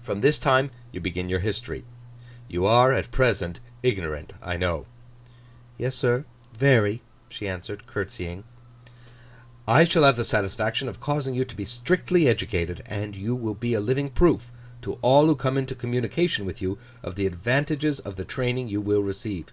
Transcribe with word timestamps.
From 0.00 0.22
this 0.22 0.40
time 0.40 0.72
you 0.90 1.00
begin 1.00 1.28
your 1.28 1.38
history. 1.38 1.84
You 2.48 2.66
are, 2.66 2.92
at 2.92 3.12
present, 3.12 3.60
ignorant, 3.84 4.32
I 4.42 4.56
know.' 4.56 4.86
'Yes, 5.78 5.94
sir, 5.94 6.24
very,' 6.52 7.00
she 7.28 7.46
answered, 7.46 7.86
curtseying. 7.86 8.42
'I 9.68 9.84
shall 9.84 10.02
have 10.02 10.16
the 10.16 10.24
satisfaction 10.24 10.88
of 10.88 10.98
causing 10.98 11.36
you 11.36 11.44
to 11.44 11.54
be 11.54 11.64
strictly 11.64 12.26
educated; 12.26 12.82
and 12.86 13.14
you 13.14 13.36
will 13.36 13.54
be 13.54 13.72
a 13.74 13.80
living 13.80 14.10
proof 14.10 14.50
to 14.80 14.94
all 14.94 15.26
who 15.26 15.36
come 15.36 15.56
into 15.56 15.76
communication 15.76 16.44
with 16.44 16.60
you, 16.60 16.76
of 17.00 17.14
the 17.14 17.26
advantages 17.28 18.00
of 18.00 18.16
the 18.16 18.24
training 18.24 18.66
you 18.66 18.80
will 18.80 19.04
receive. 19.04 19.52